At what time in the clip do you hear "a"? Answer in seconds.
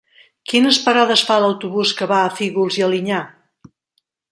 2.23-2.33